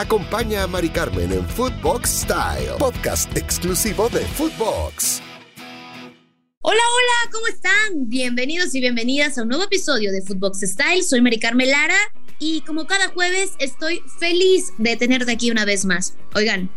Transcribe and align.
Acompaña 0.00 0.62
a 0.62 0.66
Mari 0.66 0.88
Carmen 0.88 1.30
en 1.30 1.46
Footbox 1.46 2.22
Style, 2.22 2.72
podcast 2.78 3.36
exclusivo 3.36 4.08
de 4.08 4.20
Footbox. 4.20 5.20
Hola, 6.62 6.80
hola, 6.80 7.30
¿cómo 7.30 7.46
están? 7.48 8.08
Bienvenidos 8.08 8.74
y 8.74 8.80
bienvenidas 8.80 9.36
a 9.36 9.42
un 9.42 9.48
nuevo 9.48 9.64
episodio 9.64 10.10
de 10.10 10.22
Footbox 10.22 10.60
Style. 10.60 11.02
Soy 11.02 11.20
Mari 11.20 11.38
Carmen 11.38 11.70
Lara 11.70 11.98
y 12.38 12.62
como 12.62 12.86
cada 12.86 13.08
jueves 13.08 13.50
estoy 13.58 14.00
feliz 14.18 14.72
de 14.78 14.96
tenerte 14.96 15.32
aquí 15.32 15.50
una 15.50 15.66
vez 15.66 15.84
más. 15.84 16.14
Oigan, 16.34 16.70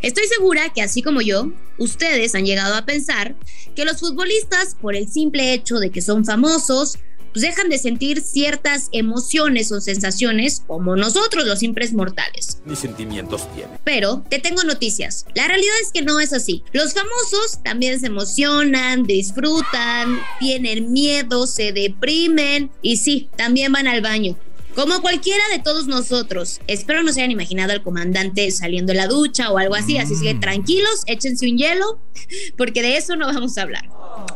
Estoy 0.00 0.24
segura 0.26 0.72
que 0.72 0.80
así 0.80 1.02
como 1.02 1.20
yo, 1.20 1.52
ustedes 1.76 2.34
han 2.34 2.46
llegado 2.46 2.74
a 2.74 2.86
pensar 2.86 3.36
que 3.74 3.84
los 3.84 4.00
futbolistas, 4.00 4.74
por 4.80 4.96
el 4.96 5.08
simple 5.08 5.52
hecho 5.52 5.76
de 5.76 5.90
que 5.90 6.00
son 6.00 6.24
famosos, 6.24 6.98
pues 7.36 7.42
dejan 7.42 7.68
de 7.68 7.76
sentir 7.76 8.22
ciertas 8.22 8.88
emociones 8.92 9.70
o 9.70 9.78
sensaciones 9.82 10.62
como 10.66 10.96
nosotros 10.96 11.46
los 11.46 11.58
simples 11.58 11.92
mortales. 11.92 12.62
Ni 12.64 12.74
sentimientos 12.76 13.46
tiene. 13.54 13.72
Pero 13.84 14.24
te 14.30 14.38
tengo 14.38 14.62
noticias. 14.62 15.26
La 15.34 15.46
realidad 15.46 15.74
es 15.82 15.92
que 15.92 16.00
no 16.00 16.18
es 16.18 16.32
así. 16.32 16.64
Los 16.72 16.94
famosos 16.94 17.62
también 17.62 18.00
se 18.00 18.06
emocionan, 18.06 19.02
disfrutan, 19.02 20.18
tienen 20.40 20.94
miedo, 20.94 21.46
se 21.46 21.72
deprimen 21.72 22.70
y 22.80 22.96
sí, 22.96 23.28
también 23.36 23.70
van 23.70 23.86
al 23.86 24.00
baño. 24.00 24.34
Como 24.74 25.02
cualquiera 25.02 25.44
de 25.52 25.58
todos 25.58 25.86
nosotros, 25.88 26.62
espero 26.68 27.02
no 27.02 27.12
se 27.12 27.20
hayan 27.20 27.32
imaginado 27.32 27.72
al 27.72 27.82
comandante 27.82 28.50
saliendo 28.50 28.94
de 28.94 28.98
la 28.98 29.08
ducha 29.08 29.50
o 29.50 29.58
algo 29.58 29.74
así, 29.74 29.98
así 29.98 30.14
que 30.22 30.32
mm. 30.32 30.40
tranquilos, 30.40 31.02
échense 31.04 31.50
un 31.50 31.58
hielo, 31.58 32.00
porque 32.56 32.80
de 32.80 32.96
eso 32.96 33.14
no 33.14 33.26
vamos 33.26 33.58
a 33.58 33.62
hablar. 33.62 33.86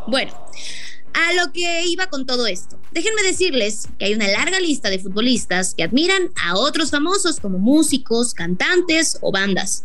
Bueno, 0.07 0.35
a 1.13 1.33
lo 1.35 1.53
que 1.53 1.87
iba 1.87 2.07
con 2.07 2.27
todo 2.27 2.47
esto. 2.47 2.79
Déjenme 2.93 3.23
decirles 3.23 3.89
que 3.99 4.07
hay 4.07 4.15
una 4.15 4.29
larga 4.29 4.61
lista 4.61 4.91
de 4.91 4.99
futbolistas 4.99 5.75
que 5.75 5.83
admiran 5.83 6.31
a 6.43 6.57
otros 6.57 6.91
famosos 6.91 7.41
como 7.41 7.59
músicos, 7.59 8.35
cantantes 8.35 9.19
o 9.21 9.33
bandas. 9.33 9.85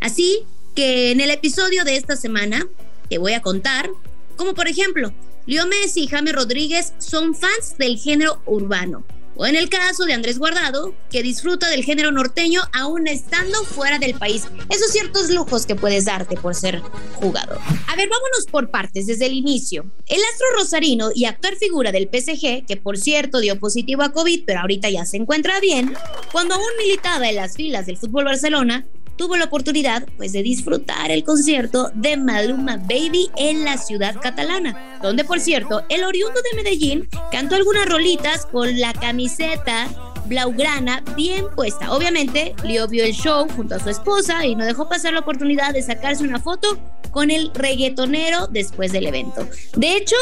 Así 0.00 0.44
que 0.74 1.10
en 1.10 1.20
el 1.20 1.30
episodio 1.30 1.84
de 1.84 1.96
esta 1.96 2.16
semana 2.16 2.66
te 3.08 3.18
voy 3.18 3.32
a 3.32 3.42
contar 3.42 3.90
como 4.36 4.54
por 4.54 4.68
ejemplo, 4.68 5.12
Leo 5.46 5.66
Messi 5.66 6.04
y 6.04 6.08
Jaime 6.08 6.32
Rodríguez 6.32 6.94
son 6.98 7.34
fans 7.34 7.76
del 7.78 7.98
género 7.98 8.40
urbano 8.46 9.04
o 9.36 9.46
en 9.46 9.56
el 9.56 9.68
caso 9.68 10.04
de 10.04 10.12
Andrés 10.12 10.38
Guardado, 10.38 10.94
que 11.10 11.22
disfruta 11.22 11.68
del 11.68 11.84
género 11.84 12.12
norteño 12.12 12.62
aún 12.72 13.06
estando 13.06 13.64
fuera 13.64 13.98
del 13.98 14.14
país. 14.14 14.46
Esos 14.68 14.90
ciertos 14.90 15.30
lujos 15.30 15.66
que 15.66 15.76
puedes 15.76 16.04
darte 16.04 16.36
por 16.36 16.54
ser 16.54 16.80
jugador. 17.14 17.58
A 17.88 17.96
ver, 17.96 18.08
vámonos 18.08 18.46
por 18.50 18.70
partes 18.70 19.06
desde 19.06 19.26
el 19.26 19.32
inicio. 19.32 19.84
El 20.06 20.20
astro 20.32 20.46
rosarino 20.56 21.10
y 21.14 21.24
actor 21.24 21.56
figura 21.56 21.92
del 21.92 22.08
PSG, 22.12 22.66
que 22.66 22.76
por 22.76 22.98
cierto 22.98 23.40
dio 23.40 23.58
positivo 23.58 24.02
a 24.02 24.12
COVID, 24.12 24.44
pero 24.46 24.60
ahorita 24.60 24.90
ya 24.90 25.04
se 25.04 25.16
encuentra 25.16 25.60
bien, 25.60 25.94
cuando 26.30 26.54
aún 26.54 26.64
militaba 26.78 27.28
en 27.28 27.36
las 27.36 27.56
filas 27.56 27.86
del 27.86 27.96
fútbol 27.96 28.24
Barcelona, 28.24 28.86
tuvo 29.22 29.36
la 29.36 29.44
oportunidad 29.44 30.04
pues 30.16 30.32
de 30.32 30.42
disfrutar 30.42 31.12
el 31.12 31.22
concierto 31.22 31.92
de 31.94 32.16
Maluma 32.16 32.76
Baby 32.76 33.30
en 33.36 33.64
la 33.64 33.78
ciudad 33.78 34.16
catalana, 34.20 34.98
donde 35.00 35.22
por 35.22 35.38
cierto 35.38 35.84
el 35.90 36.02
oriundo 36.02 36.40
de 36.42 36.56
Medellín 36.60 37.08
cantó 37.30 37.54
algunas 37.54 37.86
rolitas 37.86 38.46
con 38.46 38.80
la 38.80 38.92
camiseta 38.92 40.11
blaugrana 40.26 41.02
bien 41.16 41.46
puesta. 41.54 41.92
Obviamente, 41.92 42.54
Leo 42.64 42.88
vio 42.88 43.04
el 43.04 43.12
show 43.12 43.48
junto 43.54 43.74
a 43.74 43.80
su 43.80 43.90
esposa 43.90 44.46
y 44.46 44.54
no 44.54 44.64
dejó 44.64 44.88
pasar 44.88 45.12
la 45.12 45.20
oportunidad 45.20 45.72
de 45.72 45.82
sacarse 45.82 46.24
una 46.24 46.40
foto 46.40 46.78
con 47.10 47.30
el 47.30 47.52
reggaetonero 47.54 48.48
después 48.48 48.92
del 48.92 49.06
evento. 49.06 49.46
De 49.76 49.96
hecho, 49.96 50.16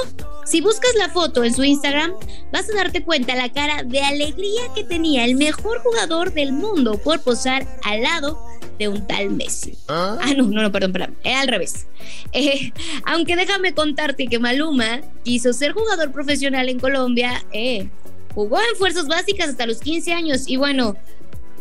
si 0.45 0.61
buscas 0.61 0.91
la 0.97 1.09
foto 1.09 1.45
en 1.45 1.55
su 1.55 1.62
Instagram, 1.62 2.12
vas 2.53 2.69
a 2.69 2.75
darte 2.75 3.05
cuenta 3.05 3.37
la 3.37 3.53
cara 3.53 3.84
de 3.84 4.01
alegría 4.01 4.62
que 4.75 4.84
tenía 4.84 5.25
el 5.25 5.37
mejor 5.37 5.81
jugador 5.81 6.33
del 6.33 6.53
mundo 6.53 6.98
por 6.98 7.21
posar 7.23 7.67
al 7.84 8.03
lado 8.03 8.45
de 8.78 8.89
un 8.89 9.06
tal 9.06 9.31
Messi. 9.31 9.75
Ah, 9.89 10.19
ah 10.21 10.34
no, 10.34 10.45
no, 10.45 10.62
no, 10.62 10.73
perdón, 10.73 10.93
perdón, 10.93 11.17
era 11.23 11.41
al 11.41 11.48
revés. 11.48 11.87
Eh, 12.33 12.73
aunque 13.06 13.34
déjame 13.34 13.75
contarte 13.75 14.27
que 14.27 14.39
Maluma 14.39 15.00
quiso 15.25 15.53
ser 15.53 15.72
jugador 15.72 16.12
profesional 16.12 16.69
en 16.69 16.78
Colombia, 16.78 17.44
eh, 17.53 17.88
jugó 18.35 18.59
en 18.59 18.77
fuerzas 18.77 19.07
básicas 19.07 19.51
hasta 19.51 19.67
los 19.67 19.81
15 19.81 20.13
años 20.13 20.45
y 20.47 20.57
bueno, 20.57 20.97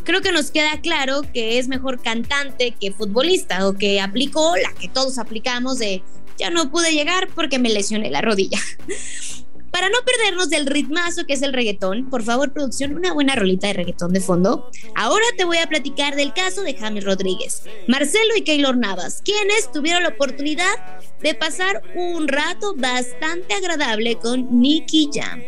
creo 0.03 0.21
que 0.21 0.31
nos 0.31 0.51
queda 0.51 0.79
claro 0.81 1.21
que 1.33 1.59
es 1.59 1.67
mejor 1.67 2.01
cantante 2.01 2.75
que 2.79 2.91
futbolista 2.91 3.67
o 3.67 3.73
que 3.73 4.01
aplicó 4.01 4.55
la 4.57 4.73
que 4.73 4.89
todos 4.89 5.17
aplicamos 5.17 5.79
de 5.79 6.01
ya 6.37 6.49
no 6.49 6.71
pude 6.71 6.93
llegar 6.93 7.27
porque 7.35 7.59
me 7.59 7.69
lesioné 7.69 8.09
la 8.09 8.21
rodilla. 8.21 8.59
Para 9.71 9.89
no 9.89 9.97
perdernos 10.03 10.49
del 10.49 10.65
ritmazo 10.65 11.25
que 11.27 11.33
es 11.33 11.43
el 11.43 11.53
reggaetón, 11.53 12.09
por 12.09 12.23
favor, 12.23 12.51
producción, 12.51 12.95
una 12.95 13.13
buena 13.13 13.35
rolita 13.35 13.67
de 13.67 13.73
reggaetón 13.73 14.13
de 14.13 14.19
fondo. 14.19 14.71
Ahora 14.95 15.25
te 15.37 15.45
voy 15.45 15.57
a 15.57 15.67
platicar 15.67 16.15
del 16.15 16.33
caso 16.33 16.63
de 16.63 16.73
James 16.73 17.03
Rodríguez, 17.03 17.63
Marcelo 17.87 18.35
y 18.35 18.41
Keylor 18.41 18.77
Navas, 18.77 19.21
quienes 19.23 19.71
tuvieron 19.71 20.03
la 20.03 20.09
oportunidad 20.09 20.73
de 21.21 21.35
pasar 21.35 21.83
un 21.93 22.27
rato 22.27 22.73
bastante 22.75 23.53
agradable 23.53 24.15
con 24.15 24.59
Nicky 24.59 25.09
Jam. 25.13 25.43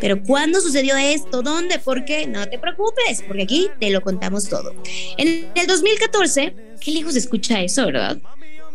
Pero 0.00 0.22
¿cuándo 0.22 0.60
sucedió 0.60 0.96
esto? 0.96 1.42
¿Dónde? 1.42 1.78
¿Por 1.78 2.04
qué? 2.04 2.26
No 2.26 2.48
te 2.48 2.58
preocupes, 2.58 3.22
porque 3.26 3.42
aquí 3.42 3.70
te 3.78 3.90
lo 3.90 4.00
contamos 4.00 4.48
todo. 4.48 4.74
En 5.16 5.50
el 5.54 5.66
2014, 5.66 6.54
qué 6.80 6.90
lejos 6.90 7.16
escucha 7.16 7.60
eso, 7.62 7.86
¿verdad? 7.86 8.18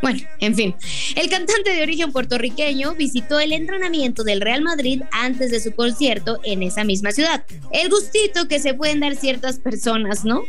Bueno, 0.05 0.19
en 0.39 0.53
fin, 0.53 0.75
el 1.15 1.31
cantante 1.31 1.73
de 1.73 1.81
origen 1.81 2.11
puertorriqueño 2.11 2.93
visitó 2.93 3.39
el 3.39 3.51
entrenamiento 3.51 4.23
del 4.23 4.39
Real 4.39 4.61
Madrid 4.61 5.01
antes 5.11 5.49
de 5.49 5.59
su 5.59 5.71
concierto 5.73 6.39
en 6.43 6.61
esa 6.61 6.83
misma 6.83 7.11
ciudad. 7.11 7.43
El 7.71 7.89
gustito 7.89 8.47
que 8.47 8.59
se 8.59 8.75
pueden 8.75 8.99
dar 8.99 9.15
ciertas 9.15 9.57
personas, 9.57 10.23
¿no? 10.23 10.43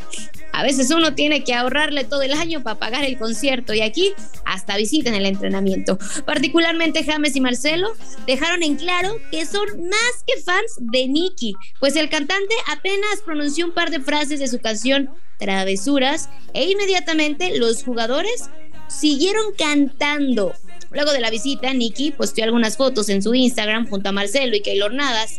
A 0.52 0.62
veces 0.62 0.90
uno 0.90 1.14
tiene 1.14 1.42
que 1.42 1.54
ahorrarle 1.54 2.04
todo 2.04 2.20
el 2.20 2.34
año 2.34 2.62
para 2.62 2.78
pagar 2.78 3.04
el 3.04 3.16
concierto 3.16 3.72
y 3.72 3.80
aquí 3.80 4.12
hasta 4.44 4.76
visiten 4.76 5.14
el 5.14 5.24
entrenamiento. 5.24 5.98
Particularmente 6.26 7.02
James 7.02 7.34
y 7.34 7.40
Marcelo 7.40 7.88
dejaron 8.26 8.62
en 8.62 8.76
claro 8.76 9.16
que 9.30 9.46
son 9.46 9.66
más 9.88 10.22
que 10.26 10.38
fans 10.42 10.74
de 10.80 11.08
Nicky, 11.08 11.54
pues 11.80 11.96
el 11.96 12.10
cantante 12.10 12.54
apenas 12.70 13.22
pronunció 13.24 13.64
un 13.64 13.72
par 13.72 13.90
de 13.90 14.00
frases 14.00 14.38
de 14.38 14.48
su 14.48 14.58
canción 14.58 15.08
Travesuras 15.38 16.30
e 16.54 16.70
inmediatamente 16.70 17.58
los 17.58 17.84
jugadores 17.84 18.48
siguieron 18.88 19.52
cantando. 19.56 20.52
Luego 20.90 21.12
de 21.12 21.20
la 21.20 21.30
visita, 21.30 21.72
Nicky 21.72 22.12
posteó 22.12 22.44
algunas 22.44 22.76
fotos 22.76 23.08
en 23.08 23.22
su 23.22 23.34
Instagram 23.34 23.88
junto 23.88 24.08
a 24.08 24.12
Marcelo 24.12 24.56
y 24.56 24.60
Keylor 24.60 24.94
Nadas, 24.94 25.38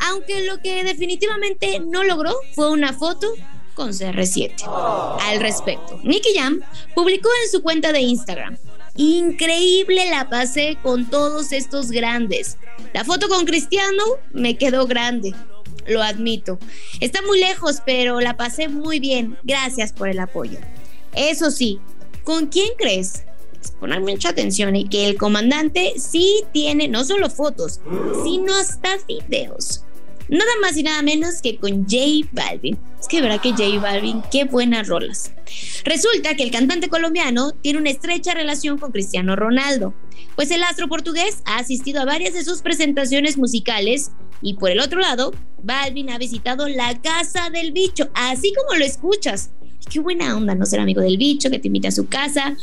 aunque 0.00 0.44
lo 0.44 0.60
que 0.60 0.84
definitivamente 0.84 1.80
no 1.80 2.02
logró 2.04 2.34
fue 2.54 2.70
una 2.70 2.92
foto 2.92 3.28
con 3.74 3.90
CR7. 3.90 4.64
Al 5.20 5.40
respecto, 5.40 6.00
Nicky 6.02 6.34
Jam 6.34 6.60
publicó 6.94 7.28
en 7.44 7.50
su 7.50 7.62
cuenta 7.62 7.92
de 7.92 8.00
Instagram. 8.00 8.58
Increíble 8.96 10.10
la 10.10 10.28
pasé 10.28 10.76
con 10.82 11.08
todos 11.08 11.52
estos 11.52 11.90
grandes. 11.90 12.58
La 12.92 13.04
foto 13.04 13.28
con 13.28 13.46
Cristiano 13.46 14.02
me 14.32 14.58
quedó 14.58 14.86
grande, 14.86 15.34
lo 15.86 16.02
admito. 16.02 16.58
Está 17.00 17.22
muy 17.22 17.40
lejos, 17.40 17.78
pero 17.86 18.20
la 18.20 18.36
pasé 18.36 18.68
muy 18.68 19.00
bien. 19.00 19.38
Gracias 19.44 19.92
por 19.92 20.08
el 20.08 20.18
apoyo. 20.18 20.58
Eso 21.14 21.50
sí, 21.50 21.80
¿Con 22.24 22.46
quién 22.46 22.68
crees? 22.78 23.24
Poner 23.80 24.00
mucha 24.00 24.28
atención 24.28 24.76
y 24.76 24.88
que 24.88 25.06
el 25.08 25.16
comandante 25.16 25.94
sí 25.96 26.44
tiene 26.52 26.88
no 26.88 27.04
solo 27.04 27.30
fotos, 27.30 27.80
sino 28.24 28.54
hasta 28.54 28.96
videos. 29.08 29.84
Nada 30.28 30.50
más 30.60 30.76
y 30.76 30.84
nada 30.84 31.02
menos 31.02 31.42
que 31.42 31.58
con 31.58 31.84
J 31.84 32.28
Balvin. 32.32 32.78
Es 32.98 33.08
que 33.08 33.20
verá 33.20 33.38
que 33.38 33.50
J 33.50 33.80
Balvin, 33.80 34.22
qué 34.30 34.44
buenas 34.44 34.86
rolas. 34.88 35.32
Resulta 35.84 36.36
que 36.36 36.44
el 36.44 36.52
cantante 36.52 36.88
colombiano 36.88 37.52
tiene 37.52 37.80
una 37.80 37.90
estrecha 37.90 38.34
relación 38.34 38.78
con 38.78 38.92
Cristiano 38.92 39.34
Ronaldo, 39.34 39.94
pues 40.36 40.50
el 40.50 40.62
astro 40.62 40.88
portugués 40.88 41.42
ha 41.44 41.58
asistido 41.58 42.00
a 42.00 42.06
varias 42.06 42.34
de 42.34 42.44
sus 42.44 42.62
presentaciones 42.62 43.36
musicales 43.36 44.12
y 44.40 44.54
por 44.54 44.70
el 44.70 44.80
otro 44.80 45.00
lado, 45.00 45.32
Balvin 45.62 46.10
ha 46.10 46.18
visitado 46.18 46.68
la 46.68 47.00
casa 47.00 47.50
del 47.50 47.72
bicho, 47.72 48.08
así 48.14 48.52
como 48.54 48.78
lo 48.78 48.84
escuchas 48.84 49.50
qué 49.90 50.00
buena 50.00 50.36
onda 50.36 50.54
no 50.54 50.66
ser 50.66 50.80
amigo 50.80 51.00
del 51.00 51.16
bicho 51.16 51.50
que 51.50 51.58
te 51.58 51.68
invita 51.68 51.88
a 51.88 51.92
su 51.92 52.08
casa. 52.08 52.56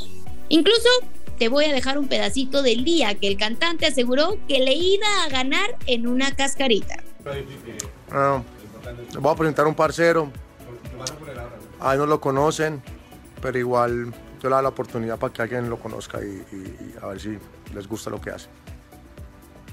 Incluso 0.50 0.90
te 1.38 1.48
voy 1.48 1.66
a 1.66 1.74
dejar 1.74 1.98
un 1.98 2.08
pedacito 2.08 2.62
del 2.62 2.84
día 2.84 3.16
que 3.16 3.28
el 3.28 3.38
cantante 3.38 3.86
aseguró 3.86 4.38
que 4.48 4.60
le 4.60 4.74
iba 4.74 5.08
a 5.24 5.30
ganar 5.30 5.78
en 5.86 6.08
una 6.08 6.36
cascarita. 6.36 7.02
Ah, 8.12 8.42
voy 9.20 9.32
a 9.32 9.36
presentar 9.36 9.68
un 9.68 9.76
parcero. 9.76 10.32
Ahí 11.80 11.98
no 11.98 12.06
lo 12.06 12.20
conocen, 12.20 12.82
pero 13.42 13.58
igual 13.58 14.14
yo 14.42 14.50
le 14.50 14.56
doy 14.56 14.64
la 14.64 14.70
oportunidad 14.70 15.18
para 15.18 15.32
que 15.32 15.42
alguien 15.42 15.70
lo 15.70 15.80
conozca 15.80 16.20
y, 16.22 16.44
a 17.02 17.08
ver 17.08 17.22
si 17.22 17.38
les 17.74 17.88
gusta 17.88 18.10
lo 18.10 18.20
que 18.20 18.32
hace. 18.32 18.50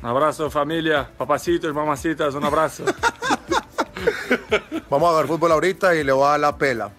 Un 0.02 0.10
abrazo 0.10 0.50
familia, 0.50 1.10
papacitos, 1.16 1.74
mamacitas, 1.74 2.34
un 2.34 2.44
abrazo. 2.44 2.84
Vamos 4.90 5.12
a 5.12 5.16
ver 5.16 5.26
fútbol 5.26 5.52
ahorita 5.52 5.96
y 5.96 6.04
le 6.04 6.12
voy 6.12 6.26
a 6.26 6.30
dar 6.30 6.40
la 6.40 6.56
pela 6.56 6.92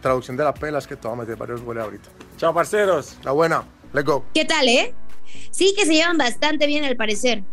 traducción 0.00 0.36
de 0.36 0.44
la 0.44 0.54
pela 0.54 0.78
es 0.78 0.86
que 0.86 0.96
te 0.96 1.06
voy 1.06 1.16
a 1.16 1.20
meter 1.20 1.36
varios 1.36 1.62
goles 1.62 1.84
ahorita. 1.84 2.08
Chao, 2.36 2.54
parceros. 2.54 3.16
La 3.22 3.32
buena. 3.32 3.64
Let's 3.92 4.04
go. 4.04 4.24
¿Qué 4.34 4.44
tal, 4.44 4.68
eh? 4.68 4.94
Sí 5.50 5.74
que 5.76 5.86
se 5.86 5.94
llevan 5.94 6.18
bastante 6.18 6.66
bien 6.66 6.84
al 6.84 6.96
parecer. 6.96 7.44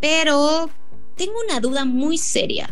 Pero 0.00 0.68
tengo 1.16 1.34
una 1.48 1.60
duda 1.60 1.84
muy 1.84 2.18
seria. 2.18 2.68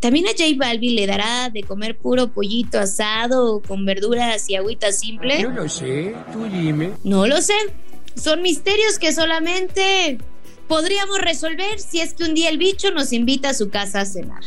¿También 0.00 0.26
a 0.26 0.30
J 0.30 0.44
Balvin 0.56 0.94
le 0.94 1.06
dará 1.06 1.50
de 1.50 1.62
comer 1.62 1.96
puro 1.96 2.28
pollito 2.28 2.78
asado 2.78 3.62
con 3.62 3.84
verduras 3.86 4.48
y 4.48 4.54
agüita 4.54 4.92
simple? 4.92 5.40
Yo 5.40 5.50
no 5.50 5.68
sé, 5.68 6.14
tú 6.32 6.44
dime. 6.44 6.92
No 7.02 7.26
lo 7.26 7.40
sé. 7.40 7.54
Son 8.14 8.42
misterios 8.42 8.98
que 8.98 9.12
solamente 9.12 10.18
podríamos 10.68 11.18
resolver 11.20 11.80
si 11.80 12.00
es 12.00 12.14
que 12.14 12.24
un 12.24 12.34
día 12.34 12.50
el 12.50 12.58
bicho 12.58 12.90
nos 12.90 13.12
invita 13.12 13.50
a 13.50 13.54
su 13.54 13.70
casa 13.70 14.02
a 14.02 14.04
cenar. 14.04 14.42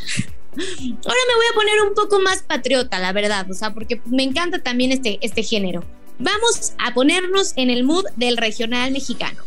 Ahora 0.52 1.20
me 1.28 1.34
voy 1.36 1.46
a 1.50 1.54
poner 1.54 1.80
un 1.86 1.94
poco 1.94 2.20
más 2.20 2.42
patriota, 2.42 2.98
la 2.98 3.12
verdad, 3.12 3.48
o 3.50 3.54
sea, 3.54 3.72
porque 3.72 4.00
me 4.06 4.22
encanta 4.22 4.62
también 4.62 4.92
este, 4.92 5.18
este 5.22 5.42
género. 5.42 5.84
Vamos 6.18 6.72
a 6.78 6.92
ponernos 6.92 7.52
en 7.56 7.70
el 7.70 7.84
mood 7.84 8.04
del 8.16 8.36
regional 8.36 8.90
mexicano. 8.90 9.42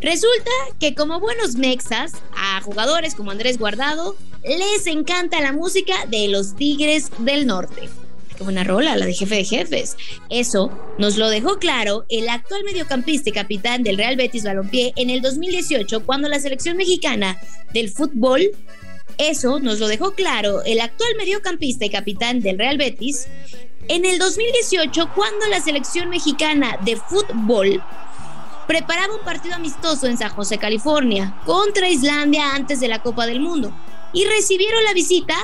Resulta 0.00 0.50
que 0.78 0.94
como 0.94 1.20
buenos 1.20 1.56
mexas, 1.56 2.12
a 2.36 2.60
jugadores 2.62 3.14
como 3.14 3.30
Andrés 3.30 3.58
Guardado 3.58 4.16
les 4.44 4.86
encanta 4.86 5.40
la 5.40 5.52
música 5.52 5.94
de 6.06 6.28
los 6.28 6.54
Tigres 6.56 7.10
del 7.18 7.46
Norte. 7.46 7.88
Qué 8.36 8.44
buena 8.44 8.64
rola, 8.64 8.96
la 8.96 9.06
de 9.06 9.14
jefe 9.14 9.36
de 9.36 9.44
jefes. 9.44 9.96
Eso 10.28 10.70
nos 10.98 11.16
lo 11.16 11.30
dejó 11.30 11.58
claro 11.58 12.04
el 12.10 12.28
actual 12.28 12.64
mediocampista 12.64 13.30
y 13.30 13.32
capitán 13.32 13.82
del 13.82 13.96
Real 13.96 14.16
Betis 14.16 14.44
Balompié 14.44 14.92
en 14.96 15.08
el 15.08 15.22
2018 15.22 16.04
cuando 16.04 16.28
la 16.28 16.38
selección 16.38 16.76
mexicana 16.76 17.38
del 17.72 17.88
fútbol 17.88 18.50
eso 19.18 19.60
nos 19.60 19.78
lo 19.78 19.88
dejó 19.88 20.12
claro 20.12 20.62
el 20.64 20.80
actual 20.80 21.10
mediocampista 21.16 21.84
y 21.84 21.90
capitán 21.90 22.40
del 22.40 22.58
Real 22.58 22.78
Betis 22.78 23.26
en 23.88 24.04
el 24.04 24.18
2018 24.18 25.10
cuando 25.14 25.46
la 25.46 25.60
selección 25.60 26.08
mexicana 26.08 26.78
de 26.84 26.96
fútbol 26.96 27.82
preparaba 28.66 29.14
un 29.14 29.24
partido 29.24 29.54
amistoso 29.54 30.06
en 30.06 30.18
San 30.18 30.30
José, 30.30 30.58
California, 30.58 31.36
contra 31.44 31.88
Islandia 31.88 32.54
antes 32.54 32.80
de 32.80 32.88
la 32.88 33.02
Copa 33.02 33.26
del 33.26 33.40
Mundo 33.40 33.72
y 34.12 34.24
recibieron 34.24 34.82
la 34.84 34.92
visita 34.92 35.36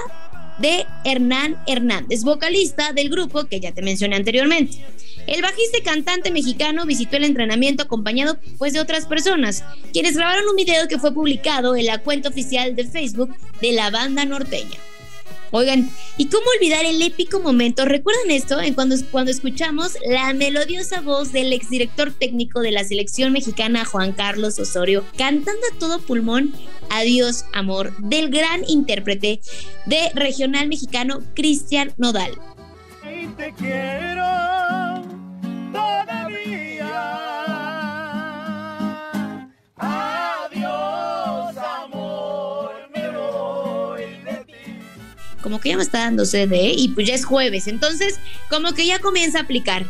de 0.59 0.87
Hernán 1.05 1.63
Hernández, 1.67 2.25
vocalista 2.25 2.93
del 2.93 3.09
grupo 3.09 3.45
que 3.45 3.61
ya 3.61 3.73
te 3.73 3.83
mencioné 3.83 4.17
anteriormente. 4.17 4.85
El 5.27 5.43
bajista 5.43 5.79
y 5.79 5.83
cantante 5.83 6.31
mexicano 6.31 6.85
visitó 6.87 7.17
el 7.17 7.25
entrenamiento 7.25 7.83
acompañado 7.83 8.39
pues 8.59 8.73
de 8.73 8.81
otras 8.81 9.07
personas, 9.07 9.65
quienes 9.93 10.17
grabaron 10.17 10.49
un 10.49 10.57
video 10.57 10.89
que 10.89 10.99
fue 10.99 11.13
publicado 11.13 11.77
en 11.77 11.87
la 11.87 11.99
cuenta 11.99 12.29
oficial 12.29 12.75
de 12.75 12.87
Facebook 12.87 13.35
de 13.61 13.73
la 13.73 13.91
banda 13.91 14.25
norteña. 14.25 14.79
Oigan, 15.55 15.91
¿y 16.17 16.29
cómo 16.29 16.47
olvidar 16.57 16.87
el 16.87 17.03
épico 17.03 17.39
momento? 17.39 17.85
¿Recuerdan 17.85 18.31
esto? 18.31 18.59
En 18.59 18.73
cuando, 18.73 18.97
cuando 19.11 19.31
escuchamos 19.31 19.99
la 20.09 20.33
melodiosa 20.33 21.03
voz 21.03 21.31
del 21.31 21.53
exdirector 21.53 22.11
técnico 22.11 22.61
de 22.61 22.71
la 22.71 22.85
selección 22.85 23.33
mexicana, 23.33 23.85
Juan 23.85 24.13
Carlos 24.13 24.59
Osorio, 24.59 25.05
cantando 25.19 25.61
a 25.71 25.79
todo 25.79 26.01
pulmón 26.01 26.55
Adiós, 26.89 27.45
amor, 27.53 27.95
del 27.99 28.31
gran 28.31 28.69
intérprete 28.69 29.41
de 29.87 30.11
regional 30.15 30.69
mexicano, 30.69 31.21
Cristian 31.35 31.93
Nodal. 31.97 32.33
te 33.37 33.53
como 45.53 45.61
que 45.61 45.69
ya 45.69 45.77
me 45.77 45.83
está 45.83 45.99
dando 45.99 46.25
sed, 46.25 46.51
¿eh? 46.51 46.73
Y 46.75 46.89
pues 46.89 47.07
ya 47.07 47.15
es 47.15 47.27
jueves, 47.27 47.67
entonces 47.69 48.19
como 48.49 48.73
que 48.73 48.87
ya 48.87 49.01
comienza 49.01 49.39
a 49.39 49.43
aplicar. 49.43 49.83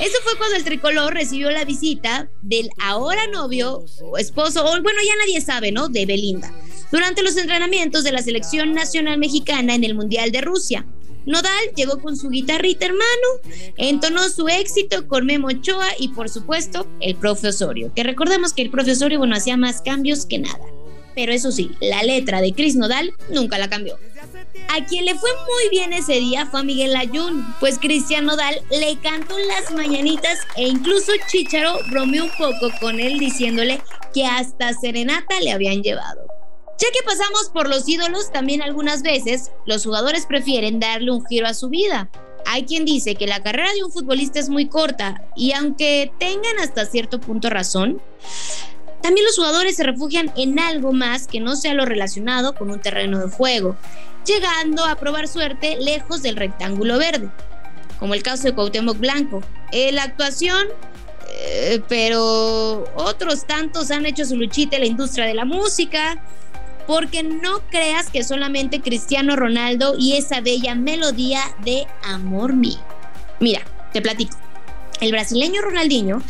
Eso 0.00 0.16
fue 0.24 0.38
cuando 0.38 0.56
el 0.56 0.64
tricolor 0.64 1.12
recibió 1.12 1.50
la 1.50 1.66
visita 1.66 2.30
del 2.40 2.70
ahora 2.80 3.26
novio 3.26 3.84
o 4.00 4.16
esposo, 4.16 4.64
o 4.64 4.70
bueno, 4.80 5.00
ya 5.06 5.14
nadie 5.16 5.42
sabe, 5.42 5.70
¿no? 5.70 5.88
De 5.88 6.06
Belinda, 6.06 6.50
durante 6.90 7.22
los 7.22 7.36
entrenamientos 7.36 8.04
de 8.04 8.12
la 8.12 8.22
selección 8.22 8.72
nacional 8.72 9.18
mexicana 9.18 9.74
en 9.74 9.84
el 9.84 9.94
Mundial 9.94 10.32
de 10.32 10.40
Rusia. 10.40 10.86
Nodal 11.26 11.74
llegó 11.76 12.00
con 12.00 12.16
su 12.16 12.30
guitarrita 12.30 12.86
hermano, 12.86 13.74
entonó 13.76 14.26
su 14.30 14.48
éxito 14.48 15.06
con 15.08 15.26
Memo 15.26 15.48
Ochoa 15.48 15.88
y 15.98 16.08
por 16.08 16.30
supuesto 16.30 16.86
el 17.00 17.16
profesorio, 17.16 17.92
que 17.94 18.02
recordemos 18.02 18.54
que 18.54 18.62
el 18.62 18.70
profesorio, 18.70 19.18
bueno, 19.18 19.36
hacía 19.36 19.58
más 19.58 19.82
cambios 19.82 20.24
que 20.24 20.38
nada. 20.38 20.64
Pero 21.14 21.32
eso 21.32 21.52
sí, 21.52 21.72
la 21.82 22.02
letra 22.02 22.40
de 22.40 22.54
Chris 22.54 22.76
Nodal 22.76 23.12
nunca 23.28 23.58
la 23.58 23.68
cambió. 23.68 23.98
A 24.68 24.84
quien 24.86 25.04
le 25.04 25.14
fue 25.14 25.30
muy 25.30 25.68
bien 25.70 25.92
ese 25.92 26.14
día 26.14 26.46
fue 26.46 26.60
a 26.60 26.62
Miguel 26.62 26.96
Ayun, 26.96 27.54
pues 27.60 27.78
Cristian 27.78 28.24
Nodal 28.24 28.62
le 28.70 28.98
cantó 29.00 29.36
las 29.38 29.70
mañanitas 29.72 30.38
e 30.56 30.66
incluso 30.66 31.12
Chicharo 31.26 31.78
bromeó 31.90 32.24
un 32.24 32.30
poco 32.30 32.70
con 32.80 32.98
él 32.98 33.18
diciéndole 33.18 33.82
que 34.14 34.24
hasta 34.24 34.72
serenata 34.72 35.40
le 35.40 35.52
habían 35.52 35.82
llevado. 35.82 36.26
Ya 36.78 36.88
que 36.92 37.04
pasamos 37.04 37.50
por 37.52 37.68
los 37.68 37.88
ídolos, 37.88 38.32
también 38.32 38.62
algunas 38.62 39.02
veces 39.02 39.52
los 39.66 39.84
jugadores 39.84 40.26
prefieren 40.26 40.80
darle 40.80 41.12
un 41.12 41.24
giro 41.26 41.46
a 41.46 41.54
su 41.54 41.68
vida. 41.68 42.10
Hay 42.46 42.64
quien 42.64 42.84
dice 42.84 43.14
que 43.14 43.26
la 43.26 43.42
carrera 43.42 43.72
de 43.72 43.84
un 43.84 43.92
futbolista 43.92 44.40
es 44.40 44.48
muy 44.48 44.68
corta 44.68 45.22
y 45.36 45.52
aunque 45.52 46.10
tengan 46.18 46.58
hasta 46.58 46.86
cierto 46.86 47.20
punto 47.20 47.50
razón, 47.50 48.02
también 49.02 49.26
los 49.26 49.36
jugadores 49.36 49.76
se 49.76 49.84
refugian 49.84 50.32
en 50.36 50.58
algo 50.58 50.92
más 50.92 51.26
que 51.26 51.40
no 51.40 51.56
sea 51.56 51.74
lo 51.74 51.84
relacionado 51.84 52.54
con 52.54 52.70
un 52.70 52.80
terreno 52.80 53.18
de 53.18 53.30
juego, 53.30 53.76
llegando 54.24 54.84
a 54.84 54.96
probar 54.96 55.28
suerte 55.28 55.76
lejos 55.80 56.22
del 56.22 56.36
rectángulo 56.36 56.98
verde, 56.98 57.28
como 57.98 58.14
el 58.14 58.22
caso 58.22 58.44
de 58.44 58.54
Cuauhtémoc 58.54 58.98
Blanco. 58.98 59.42
la 59.72 60.02
actuación, 60.02 60.66
eh, 61.30 61.80
pero 61.88 62.84
otros 62.94 63.46
tantos 63.46 63.90
han 63.90 64.06
hecho 64.06 64.24
su 64.24 64.36
luchita 64.36 64.76
en 64.76 64.82
la 64.82 64.88
industria 64.88 65.26
de 65.26 65.34
la 65.34 65.44
música, 65.44 66.22
porque 66.86 67.22
no 67.22 67.60
creas 67.70 68.10
que 68.10 68.24
solamente 68.24 68.80
Cristiano 68.80 69.36
Ronaldo 69.36 69.94
y 69.98 70.16
esa 70.16 70.40
bella 70.40 70.74
melodía 70.74 71.40
de 71.64 71.86
amor 72.04 72.54
mío. 72.54 72.80
Mira, 73.40 73.62
te 73.92 74.02
platico. 74.02 74.36
El 75.00 75.10
brasileño 75.10 75.62
Ronaldinho 75.62 76.22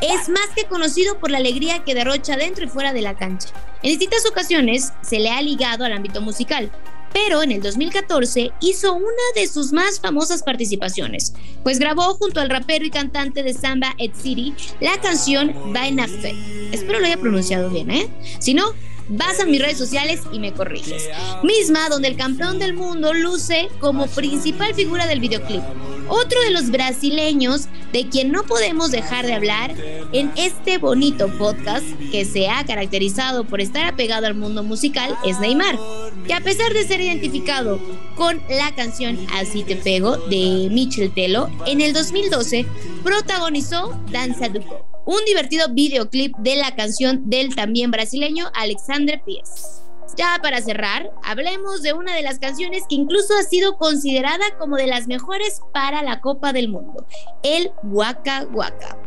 es 0.00 0.28
más 0.28 0.48
que 0.54 0.64
conocido 0.64 1.18
por 1.18 1.30
la 1.30 1.38
alegría 1.38 1.84
que 1.84 1.94
derrocha 1.94 2.36
dentro 2.36 2.64
y 2.64 2.68
fuera 2.68 2.92
de 2.92 3.02
la 3.02 3.16
cancha. 3.16 3.48
En 3.82 3.90
distintas 3.90 4.24
ocasiones 4.26 4.92
se 5.02 5.18
le 5.18 5.30
ha 5.30 5.42
ligado 5.42 5.84
al 5.84 5.92
ámbito 5.92 6.20
musical, 6.20 6.70
pero 7.12 7.42
en 7.42 7.52
el 7.52 7.62
2014 7.62 8.52
hizo 8.60 8.94
una 8.94 9.06
de 9.34 9.46
sus 9.48 9.72
más 9.72 10.00
famosas 10.00 10.42
participaciones, 10.42 11.34
pues 11.62 11.78
grabó 11.78 12.14
junto 12.14 12.40
al 12.40 12.50
rapero 12.50 12.84
y 12.84 12.90
cantante 12.90 13.42
de 13.42 13.54
samba 13.54 13.94
Ed 13.98 14.12
City 14.14 14.54
la 14.80 15.00
canción 15.00 15.54
Vaina 15.72 16.06
Fe. 16.06 16.34
Espero 16.72 17.00
lo 17.00 17.06
haya 17.06 17.16
pronunciado 17.16 17.70
bien, 17.70 17.90
¿eh? 17.90 18.08
Si 18.38 18.54
no, 18.54 18.74
vas 19.08 19.40
a 19.40 19.44
mis 19.44 19.60
redes 19.60 19.78
sociales 19.78 20.22
y 20.32 20.38
me 20.38 20.52
corriges. 20.52 21.08
Misma 21.42 21.88
donde 21.88 22.08
el 22.08 22.16
campeón 22.16 22.58
del 22.58 22.74
mundo 22.74 23.12
luce 23.12 23.68
como 23.80 24.06
principal 24.06 24.74
figura 24.74 25.06
del 25.06 25.20
videoclip. 25.20 25.62
Otro 26.10 26.40
de 26.42 26.50
los 26.50 26.70
brasileños 26.70 27.68
de 27.92 28.08
quien 28.08 28.32
no 28.32 28.42
podemos 28.42 28.90
dejar 28.90 29.26
de 29.26 29.34
hablar 29.34 29.74
en 30.12 30.32
este 30.36 30.78
bonito 30.78 31.28
podcast 31.38 31.86
que 32.10 32.24
se 32.24 32.48
ha 32.48 32.64
caracterizado 32.64 33.44
por 33.44 33.60
estar 33.60 33.86
apegado 33.86 34.26
al 34.26 34.34
mundo 34.34 34.64
musical 34.64 35.16
es 35.24 35.38
Neymar, 35.38 35.78
que 36.26 36.34
a 36.34 36.40
pesar 36.40 36.72
de 36.72 36.86
ser 36.86 37.00
identificado 37.00 37.80
con 38.16 38.42
la 38.50 38.74
canción 38.74 39.18
Así 39.34 39.62
te 39.62 39.76
pego 39.76 40.16
de 40.16 40.68
Michel 40.70 41.14
Telo, 41.14 41.48
en 41.66 41.80
el 41.80 41.92
2012 41.92 42.66
protagonizó 43.04 43.96
Danza 44.10 44.48
Duco 44.48 44.90
un 45.06 45.24
divertido 45.24 45.66
videoclip 45.70 46.36
de 46.36 46.56
la 46.56 46.76
canción 46.76 47.28
del 47.28 47.54
también 47.54 47.90
brasileño 47.90 48.46
Alexandre 48.54 49.20
Pies. 49.24 49.82
Ya 50.20 50.38
para 50.42 50.60
cerrar, 50.60 51.10
hablemos 51.22 51.80
de 51.80 51.94
una 51.94 52.14
de 52.14 52.20
las 52.20 52.38
canciones 52.38 52.82
que 52.86 52.94
incluso 52.94 53.34
ha 53.38 53.42
sido 53.42 53.78
considerada 53.78 54.54
como 54.58 54.76
de 54.76 54.86
las 54.86 55.06
mejores 55.06 55.62
para 55.72 56.02
la 56.02 56.20
Copa 56.20 56.52
del 56.52 56.68
Mundo, 56.68 57.06
el 57.42 57.70
Waka 57.84 58.46
Waka. 58.52 58.98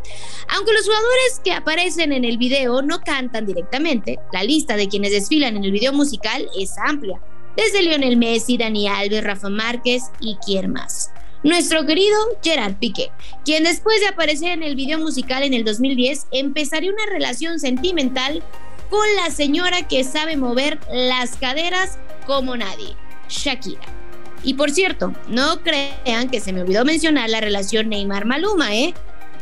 Aunque 0.50 0.74
los 0.74 0.86
jugadores 0.86 1.40
que 1.44 1.52
aparecen 1.52 2.14
en 2.14 2.26
el 2.26 2.40
video 2.40 2.82
no 2.82 3.00
cantan 3.02 3.46
directamente, 3.46 4.18
la 4.32 4.44
lista 4.44 4.76
de 4.76 4.88
quienes 4.88 5.12
desfilan 5.12 5.56
en 5.56 5.64
el 5.64 5.72
video 5.72 5.94
musical 5.94 6.50
es 6.60 6.74
amplia, 6.84 7.22
desde 7.56 7.84
Lionel 7.84 8.18
Messi, 8.18 8.58
Dani 8.58 8.88
Alves, 8.88 9.24
Rafa 9.24 9.50
Márquez 9.50 10.06
y 10.20 10.36
quién 10.44 10.72
más 10.72 11.12
nuestro 11.44 11.86
querido 11.86 12.18
Gerard 12.42 12.76
Piqué, 12.76 13.12
quien 13.44 13.66
después 13.66 14.00
de 14.00 14.08
aparecer 14.08 14.52
en 14.52 14.64
el 14.64 14.76
video 14.76 14.98
musical 14.98 15.44
en 15.44 15.54
el 15.54 15.66
2010 15.66 16.28
empezaría 16.32 16.90
una 16.90 17.06
relación 17.12 17.60
sentimental 17.60 18.42
con 18.94 19.16
la 19.16 19.32
señora 19.32 19.88
que 19.88 20.04
sabe 20.04 20.38
mover 20.38 20.80
las 20.92 21.36
caderas 21.38 21.98
como 22.28 22.56
nadie, 22.56 22.96
Shakira. 23.28 23.82
Y 24.44 24.54
por 24.54 24.70
cierto, 24.70 25.16
no 25.28 25.64
crean 25.64 26.30
que 26.30 26.40
se 26.40 26.54
me 26.54 26.62
olvidó 26.62 26.86
mencionar 26.86 27.28
la 27.32 27.42
relación 27.42 27.90
Neymar-Maluma, 27.90 28.76
¿eh? 28.76 28.94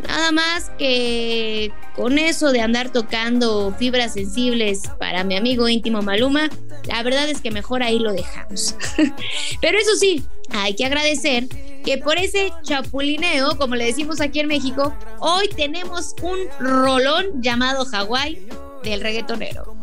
Nada 0.07 0.31
más 0.31 0.71
que 0.77 1.73
con 1.97 2.17
eso 2.17 2.53
de 2.53 2.61
andar 2.61 2.93
tocando 2.93 3.75
fibras 3.77 4.13
sensibles 4.13 4.83
para 4.97 5.25
mi 5.25 5.35
amigo 5.35 5.67
íntimo 5.67 6.01
Maluma, 6.01 6.49
la 6.85 7.03
verdad 7.03 7.29
es 7.29 7.41
que 7.41 7.51
mejor 7.51 7.83
ahí 7.83 7.99
lo 7.99 8.13
dejamos. 8.13 8.77
Pero 9.61 9.77
eso 9.77 9.97
sí, 9.99 10.23
hay 10.51 10.75
que 10.75 10.85
agradecer 10.85 11.49
que 11.83 11.97
por 11.97 12.17
ese 12.17 12.53
chapulineo, 12.63 13.57
como 13.57 13.75
le 13.75 13.87
decimos 13.87 14.21
aquí 14.21 14.39
en 14.39 14.47
México, 14.47 14.95
hoy 15.19 15.49
tenemos 15.49 16.15
un 16.21 16.39
rolón 16.61 17.41
llamado 17.41 17.83
Hawái 17.83 18.47
del 18.83 19.01
reggaetonero. 19.01 19.75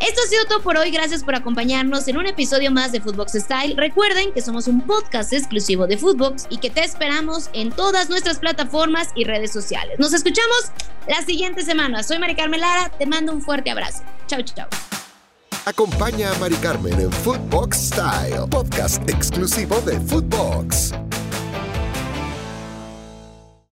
Esto 0.00 0.20
ha 0.24 0.28
sido 0.28 0.44
todo 0.44 0.62
por 0.62 0.76
hoy. 0.76 0.90
Gracias 0.90 1.24
por 1.24 1.34
acompañarnos 1.34 2.06
en 2.08 2.18
un 2.18 2.26
episodio 2.26 2.70
más 2.70 2.92
de 2.92 3.00
Footbox 3.00 3.32
Style. 3.32 3.74
Recuerden 3.76 4.32
que 4.32 4.42
somos 4.42 4.68
un 4.68 4.82
podcast 4.82 5.32
exclusivo 5.32 5.86
de 5.86 5.96
Footbox 5.96 6.46
y 6.50 6.58
que 6.58 6.70
te 6.70 6.84
esperamos 6.84 7.48
en 7.54 7.70
todas 7.70 8.10
nuestras 8.10 8.38
plataformas 8.38 9.08
y 9.14 9.24
redes 9.24 9.52
sociales. 9.52 9.98
Nos 9.98 10.12
escuchamos 10.12 10.70
la 11.08 11.22
siguiente 11.22 11.62
semana. 11.62 12.02
Soy 12.02 12.18
Mari 12.18 12.36
Carmen 12.36 12.60
Lara. 12.60 12.90
Te 12.90 13.06
mando 13.06 13.32
un 13.32 13.40
fuerte 13.40 13.70
abrazo. 13.70 14.02
Chau, 14.26 14.42
chau. 14.42 14.66
Acompaña 15.64 16.30
a 16.30 16.34
Mari 16.38 16.56
Carmen 16.56 17.00
en 17.00 17.10
Footbox 17.10 17.88
Style, 17.88 18.46
podcast 18.50 19.08
exclusivo 19.08 19.80
de 19.80 19.98
Footbox. 19.98 20.92